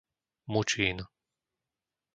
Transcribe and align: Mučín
Mučín 0.53 0.97